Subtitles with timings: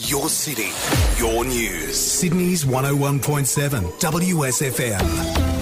[0.00, 0.70] Your city,
[1.20, 1.96] your news.
[1.98, 5.57] Sydney's 101.7 WSFM.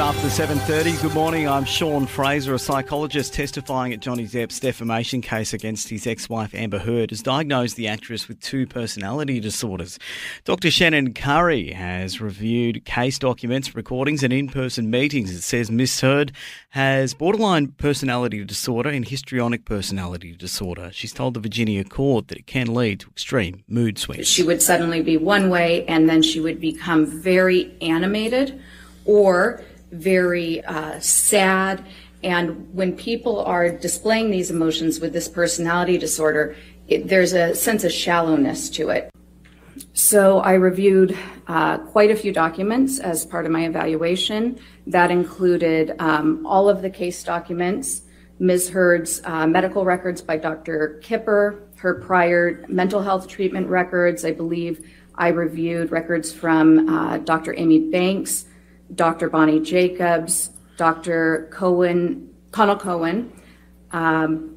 [0.00, 1.02] After 7.30.
[1.02, 1.48] Good morning.
[1.48, 6.78] I'm Sean Fraser, a psychologist testifying at Johnny Depp's defamation case against his ex-wife Amber
[6.78, 9.98] Heard, has diagnosed the actress with two personality disorders.
[10.44, 15.32] Dr Shannon Curry has reviewed case documents, recordings and in-person meetings.
[15.32, 16.30] It says Miss Heard
[16.70, 20.90] has borderline personality disorder and histrionic personality disorder.
[20.92, 24.28] She's told the Virginia court that it can lead to extreme mood swings.
[24.28, 28.62] She would suddenly be one way and then she would become very animated
[29.04, 31.84] or very uh, sad.
[32.22, 36.56] And when people are displaying these emotions with this personality disorder,
[36.88, 39.10] it, there's a sense of shallowness to it.
[39.92, 44.58] So I reviewed uh, quite a few documents as part of my evaluation.
[44.86, 48.02] That included um, all of the case documents,
[48.38, 48.70] Ms.
[48.70, 51.00] Heard's uh, medical records by Dr.
[51.02, 54.24] Kipper, her prior mental health treatment records.
[54.24, 57.54] I believe I reviewed records from uh, Dr.
[57.56, 58.46] Amy Banks,
[58.94, 59.28] Dr.
[59.28, 61.48] Bonnie Jacobs, Dr.
[61.52, 63.32] Cowan, Connell Cowan,
[63.90, 64.54] um,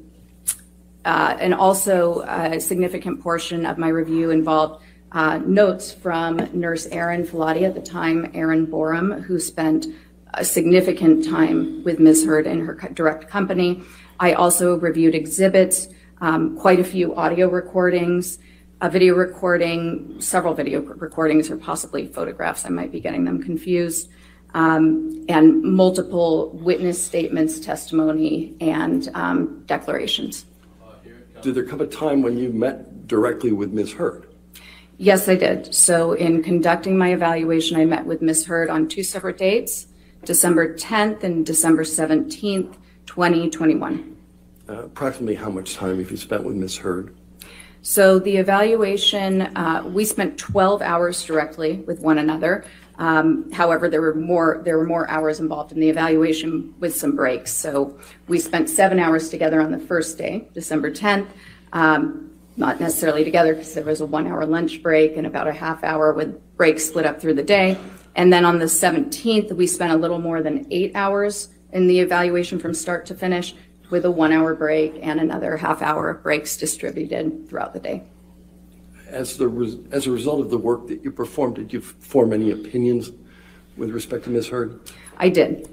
[1.04, 7.26] uh, and also a significant portion of my review involved uh, notes from nurse Erin
[7.26, 9.86] Falati at the time, Erin Boerum, who spent
[10.34, 12.24] a significant time with Ms.
[12.24, 13.82] Heard in her direct company.
[14.18, 15.88] I also reviewed exhibits,
[16.20, 18.38] um, quite a few audio recordings,
[18.82, 22.66] a video recording, several video recordings, or possibly photographs.
[22.66, 24.10] I might be getting them confused
[24.54, 30.46] um, and multiple witness statements, testimony, and um, declarations.
[31.42, 33.92] Did there come a time when you met directly with Ms.
[33.92, 34.26] Heard?
[34.98, 35.72] Yes, I did.
[35.72, 38.46] So, in conducting my evaluation, I met with Ms.
[38.46, 39.86] Heard on two separate dates
[40.24, 44.16] December 10th and December 17th, 2021.
[44.68, 46.78] Uh, approximately how much time have you spent with Ms.
[46.78, 47.14] Heard?
[47.82, 52.64] So, the evaluation, uh, we spent 12 hours directly with one another.
[52.98, 57.16] Um, however, there were more there were more hours involved in the evaluation with some
[57.16, 57.52] breaks.
[57.52, 57.98] So
[58.28, 61.26] we spent seven hours together on the first day, December 10th.
[61.72, 65.52] Um, not necessarily together because there was a one hour lunch break and about a
[65.52, 67.78] half hour with breaks split up through the day.
[68.14, 71.98] And then on the 17th, we spent a little more than eight hours in the
[71.98, 73.54] evaluation from start to finish
[73.92, 78.02] with a one hour break and another half hour of breaks distributed throughout the day
[79.12, 82.50] as the as a result of the work that you performed, did you form any
[82.50, 83.10] opinions
[83.76, 84.48] with respect to Ms.
[84.48, 84.80] Heard?
[85.18, 85.68] I did.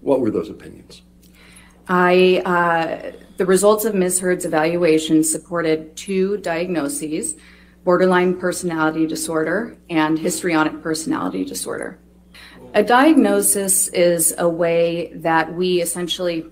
[0.00, 1.02] What were those opinions?
[1.88, 4.20] I uh, the results of Ms.
[4.20, 7.36] Heard's evaluation supported two diagnoses:
[7.84, 11.98] borderline personality disorder and histrionic personality disorder.
[12.74, 16.46] A diagnosis is a way that we essentially,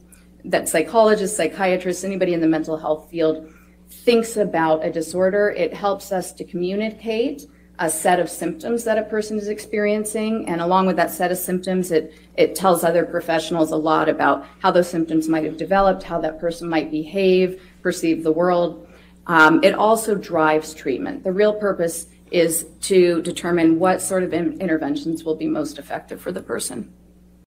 [0.45, 3.53] that psychologists, psychiatrists, anybody in the mental health field
[3.89, 7.47] thinks about a disorder, it helps us to communicate
[7.79, 10.49] a set of symptoms that a person is experiencing.
[10.49, 14.47] And along with that set of symptoms, it, it tells other professionals a lot about
[14.61, 18.87] how those symptoms might have developed, how that person might behave, perceive the world.
[19.27, 21.25] Um, it also drives treatment.
[21.25, 26.21] The real purpose is to determine what sort of in- interventions will be most effective
[26.21, 26.93] for the person.